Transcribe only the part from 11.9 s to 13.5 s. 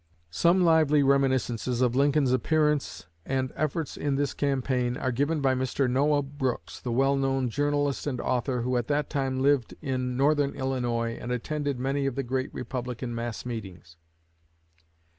of the great Republican mass